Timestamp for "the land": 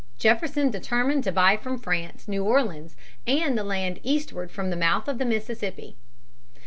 3.55-3.99